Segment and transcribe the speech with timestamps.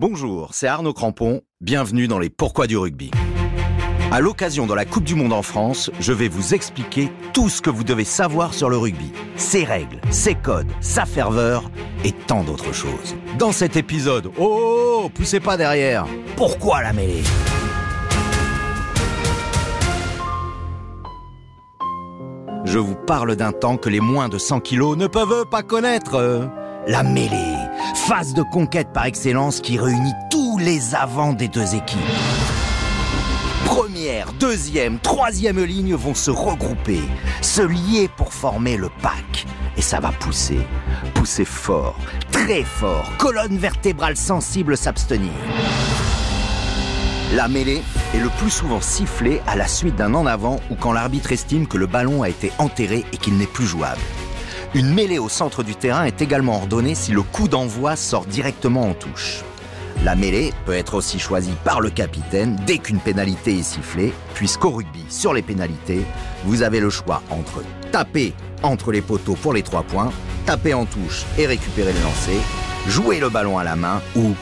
[0.00, 3.10] Bonjour, c'est Arnaud Crampon, bienvenue dans les Pourquoi du rugby.
[4.10, 7.60] À l'occasion de la Coupe du Monde en France, je vais vous expliquer tout ce
[7.60, 11.70] que vous devez savoir sur le rugby, ses règles, ses codes, sa ferveur
[12.02, 13.14] et tant d'autres choses.
[13.38, 17.22] Dans cet épisode, oh, poussez pas derrière, pourquoi la mêlée?
[22.64, 26.48] Je vous parle d'un temps que les moins de 100 kilos ne peuvent pas connaître.
[26.86, 27.56] La mêlée,
[27.94, 32.00] phase de conquête par excellence qui réunit tous les avants des deux équipes.
[33.66, 37.02] Première, deuxième, troisième ligne vont se regrouper,
[37.42, 39.46] se lier pour former le pack.
[39.76, 40.60] Et ça va pousser,
[41.14, 41.98] pousser fort,
[42.32, 45.32] très fort, colonne vertébrale sensible s'abstenir.
[47.34, 47.82] La mêlée
[48.14, 51.66] est le plus souvent sifflée à la suite d'un en avant ou quand l'arbitre estime
[51.66, 54.00] que le ballon a été enterré et qu'il n'est plus jouable.
[54.72, 58.88] Une mêlée au centre du terrain est également ordonnée si le coup d'envoi sort directement
[58.88, 59.42] en touche.
[60.04, 64.70] La mêlée peut être aussi choisie par le capitaine dès qu'une pénalité est sifflée, puisqu'au
[64.70, 66.02] rugby, sur les pénalités,
[66.44, 70.12] vous avez le choix entre taper entre les poteaux pour les trois points,
[70.46, 72.38] taper en touche et récupérer le lancer,
[72.86, 74.34] jouer le ballon à la main ou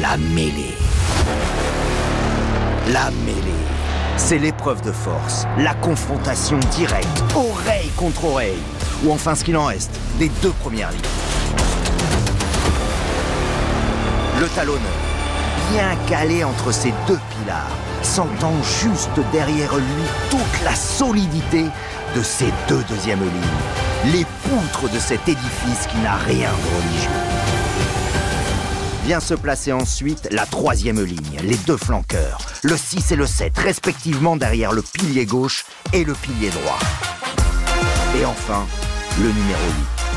[0.00, 0.74] la mêlée.
[2.92, 3.62] La mêlée,
[4.16, 8.58] c'est l'épreuve de force, la confrontation directe, oreille contre oreille,
[9.04, 11.00] ou enfin ce qu'il en reste, des deux premières lignes.
[14.40, 14.80] Le talonneur,
[15.72, 17.70] bien calé entre ces deux pilars,
[18.02, 21.64] sentant juste derrière lui toute la solidité
[22.14, 27.10] de ces deux deuxièmes lignes, les poutres de cet édifice qui n'a rien de religieux.
[29.04, 33.56] Vient se placer ensuite la troisième ligne, les deux flanqueurs, le 6 et le 7,
[33.58, 36.78] respectivement derrière le pilier gauche et le pilier droit.
[38.20, 38.66] Et enfin,
[39.18, 39.64] le numéro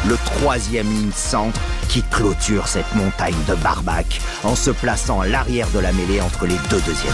[0.03, 5.27] 8, le troisième ligne centre qui clôture cette montagne de barbac en se plaçant à
[5.27, 7.13] l'arrière de la mêlée entre les deux deuxièmes.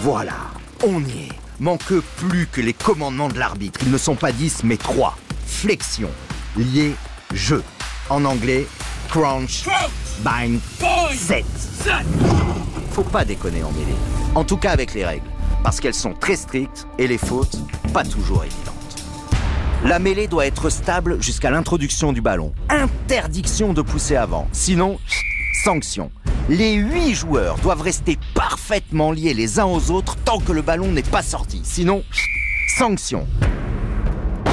[0.00, 0.36] Voilà,
[0.84, 1.32] on y est.
[1.60, 3.80] Manque plus que les commandements de l'arbitre.
[3.82, 5.16] Ils ne sont pas 10 mais 3.
[5.46, 6.10] Flexion,
[6.56, 6.94] lié,
[7.34, 7.62] jeu.
[8.08, 8.66] En anglais,
[9.08, 9.64] crunch,
[10.20, 10.60] bind,
[11.14, 11.44] set.
[12.92, 13.96] Faut pas déconner en mêlée.
[14.34, 15.28] En tout cas avec les règles.
[15.62, 17.58] Parce qu'elles sont très strictes et les fautes
[17.92, 18.79] pas toujours évidentes.
[19.82, 22.52] La mêlée doit être stable jusqu'à l'introduction du ballon.
[22.68, 24.46] Interdiction de pousser avant.
[24.52, 24.98] Sinon,
[25.64, 26.10] sanction.
[26.50, 30.92] Les huit joueurs doivent rester parfaitement liés les uns aux autres tant que le ballon
[30.92, 31.62] n'est pas sorti.
[31.64, 32.02] Sinon,
[32.76, 33.26] sanction.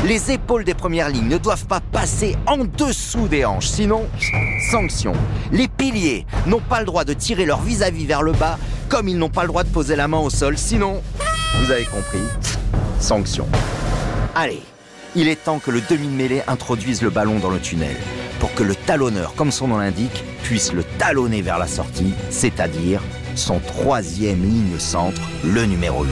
[0.06, 4.08] Les épaules des premières lignes ne doivent pas passer en dessous des hanches, sinon,
[4.72, 5.12] sanction.
[5.52, 8.58] Les piliers n'ont pas le droit de tirer leur vis-à-vis vers le bas,
[8.88, 11.02] comme ils n'ont pas le droit de poser la main au sol, sinon,
[11.60, 12.24] vous avez compris,
[13.02, 13.46] sanction.
[14.34, 14.62] Allez,
[15.18, 17.96] il est temps que le demi-mêlée introduise le ballon dans le tunnel,
[18.40, 23.02] pour que le talonneur, comme son nom l'indique, puisse le talonner vers la sortie, c'est-à-dire
[23.34, 26.12] son troisième ligne centre, le numéro 8.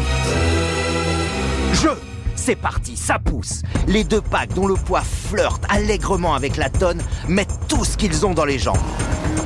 [1.74, 1.90] Je
[2.36, 3.62] c'est parti, ça pousse.
[3.88, 8.26] Les deux packs dont le poids flirte allègrement avec la tonne mettent tout ce qu'ils
[8.26, 8.78] ont dans les jambes.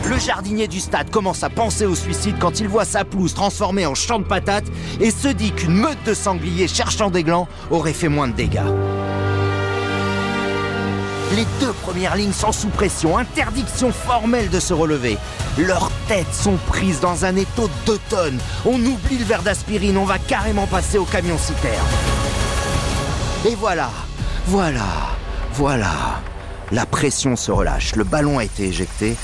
[0.10, 3.86] Le jardinier du stade commence à penser au suicide quand il voit sa pelouse transformée
[3.86, 4.68] en champ de patates
[5.00, 8.68] et se dit qu'une meute de sangliers cherchant des glands aurait fait moins de dégâts.
[11.36, 15.18] Les deux premières lignes sont sous pression, interdiction formelle de se relever.
[15.60, 18.40] Leurs têtes sont prises dans un étau de deux tonnes.
[18.66, 21.86] On oublie le verre d'aspirine, on va carrément passer au camion citerne.
[23.48, 23.92] Et voilà,
[24.48, 24.88] voilà,
[25.54, 26.22] voilà.
[26.72, 29.16] La pression se relâche, le ballon a été éjecté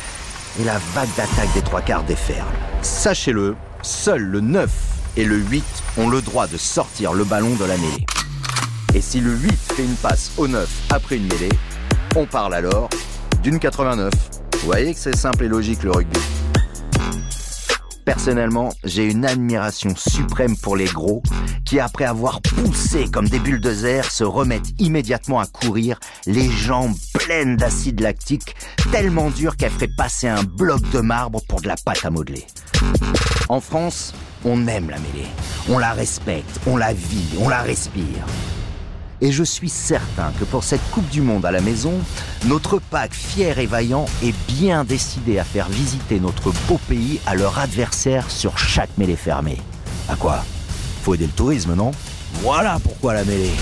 [0.59, 2.47] et la vague d'attaque des trois quarts déferle.
[2.83, 4.69] Sachez-le, seuls le 9
[5.17, 5.63] et le 8
[5.97, 8.05] ont le droit de sortir le ballon de la mêlée.
[8.93, 11.49] Et si le 8 fait une passe au 9 après une mêlée,
[12.15, 12.89] on parle alors
[13.43, 14.11] d'une 89.
[14.53, 16.19] Vous voyez que c'est simple et logique le rugby.
[18.05, 21.23] Personnellement, j'ai une admiration suprême pour les gros
[21.65, 27.57] qui, après avoir poussé comme des bulldozers, se remettent immédiatement à courir, les jambes pleines
[27.57, 28.55] d'acide lactique,
[28.91, 32.45] tellement dures qu'elles feraient passer un bloc de marbre pour de la pâte à modeler.
[33.49, 34.13] En France,
[34.43, 35.27] on aime la mêlée,
[35.69, 38.25] on la respecte, on la vit, on la respire.
[39.21, 41.93] Et je suis certain que pour cette Coupe du Monde à la maison,
[42.45, 47.35] notre pack fier et vaillant est bien décidé à faire visiter notre beau pays à
[47.35, 49.61] leur adversaire sur chaque mêlée fermée.
[50.09, 50.43] À quoi?
[51.03, 51.91] Faut aider le tourisme, non?
[52.41, 53.53] Voilà pourquoi la mêlée.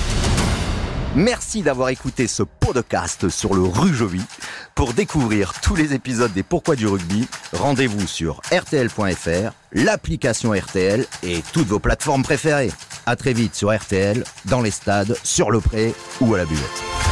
[1.15, 4.21] Merci d'avoir écouté ce podcast sur le Rujovi.
[4.73, 11.43] Pour découvrir tous les épisodes des Pourquoi du rugby, rendez-vous sur rtl.fr, l'application RTL et
[11.53, 12.71] toutes vos plateformes préférées.
[13.05, 17.02] À très vite sur RTL, dans les stades, sur le pré ou à la buvette.